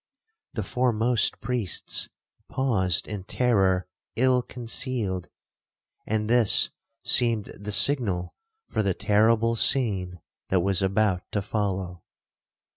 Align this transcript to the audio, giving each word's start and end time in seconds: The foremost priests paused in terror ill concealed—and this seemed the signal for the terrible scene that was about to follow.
The 0.55 0.63
foremost 0.63 1.39
priests 1.41 2.09
paused 2.49 3.07
in 3.07 3.23
terror 3.25 3.87
ill 4.15 4.41
concealed—and 4.41 6.27
this 6.27 6.71
seemed 7.05 7.53
the 7.55 7.71
signal 7.71 8.33
for 8.67 8.81
the 8.81 8.95
terrible 8.95 9.55
scene 9.55 10.19
that 10.49 10.61
was 10.61 10.81
about 10.81 11.21
to 11.33 11.41
follow. 11.43 12.01